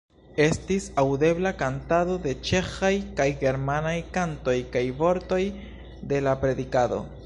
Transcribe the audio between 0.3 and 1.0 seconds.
Estis